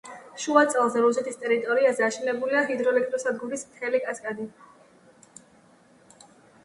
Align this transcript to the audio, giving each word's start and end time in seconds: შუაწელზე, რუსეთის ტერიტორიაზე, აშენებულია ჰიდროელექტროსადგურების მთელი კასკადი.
შუაწელზე, 0.43 1.01
რუსეთის 1.03 1.37
ტერიტორიაზე, 1.41 2.05
აშენებულია 2.07 2.63
ჰიდროელექტროსადგურების 2.71 3.67
მთელი 3.75 4.05
კასკადი. 4.07 4.51